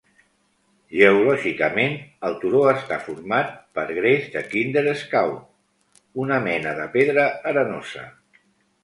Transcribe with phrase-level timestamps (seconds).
[0.93, 1.97] Geològicament,
[2.29, 5.45] el turó està format per gres de Kinder Scout,
[6.25, 8.09] una mena de pedra arenosa.